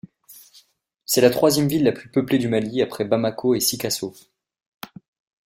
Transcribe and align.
C’est 1.05 1.21
la 1.21 1.29
troisième 1.29 1.67
ville 1.67 1.83
la 1.83 1.91
plus 1.91 2.09
peuplée 2.09 2.39
du 2.39 2.47
Mali 2.47 2.81
après 2.81 3.05
Bamako 3.05 3.53
et 3.53 3.59
Sikasso. 3.59 4.15